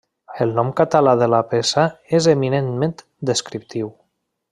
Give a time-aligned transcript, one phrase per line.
[0.43, 1.85] El nom català de la peça
[2.21, 2.95] és eminentment
[3.33, 3.93] descriptiu.